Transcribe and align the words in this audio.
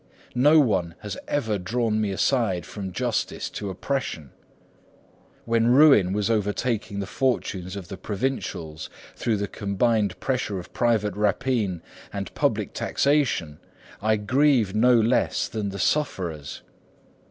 No 0.33 0.59
one 0.59 0.95
has 1.01 1.15
ever 1.27 1.59
drawn 1.59 2.01
me 2.01 2.09
aside 2.09 2.65
from 2.65 2.91
justice 2.91 3.51
to 3.51 3.69
oppression. 3.69 4.31
When 5.45 5.67
ruin 5.75 6.11
was 6.11 6.27
overtaking 6.27 6.99
the 7.01 7.05
fortunes 7.05 7.75
of 7.75 7.87
the 7.87 7.97
provincials 7.97 8.89
through 9.15 9.37
the 9.37 9.47
combined 9.47 10.19
pressure 10.19 10.57
of 10.57 10.73
private 10.73 11.15
rapine 11.15 11.83
and 12.11 12.33
public 12.33 12.73
taxation, 12.73 13.59
I 14.01 14.15
grieved 14.15 14.75
no 14.75 14.95
less 14.99 15.47
than 15.47 15.69
the 15.69 15.77
sufferers. 15.77 16.63